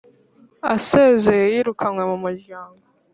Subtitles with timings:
[0.75, 2.81] asezeye yirukanywe mu muryango